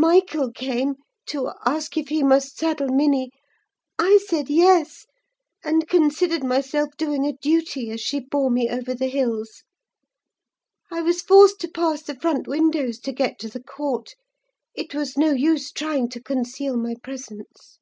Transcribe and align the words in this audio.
Michael 0.00 0.50
came 0.50 0.94
to 1.26 1.50
ask 1.66 1.98
if 1.98 2.08
he 2.08 2.22
must 2.22 2.56
saddle 2.56 2.88
Minny; 2.88 3.30
I 3.98 4.18
said 4.26 4.48
'Yes,' 4.48 5.04
and 5.62 5.86
considered 5.86 6.42
myself 6.42 6.88
doing 6.96 7.26
a 7.26 7.34
duty 7.36 7.90
as 7.90 8.00
she 8.00 8.18
bore 8.20 8.50
me 8.50 8.70
over 8.70 8.94
the 8.94 9.08
hills. 9.08 9.64
I 10.90 11.02
was 11.02 11.20
forced 11.20 11.60
to 11.60 11.68
pass 11.68 12.00
the 12.02 12.14
front 12.18 12.46
windows 12.48 12.98
to 13.00 13.12
get 13.12 13.38
to 13.40 13.50
the 13.50 13.62
court: 13.62 14.14
it 14.74 14.94
was 14.94 15.18
no 15.18 15.32
use 15.32 15.70
trying 15.70 16.08
to 16.16 16.22
conceal 16.22 16.78
my 16.78 16.94
presence. 17.02 17.78